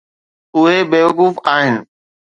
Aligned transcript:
اهي 0.55 0.83
بيوقوف 0.83 1.39
آهن. 1.47 1.85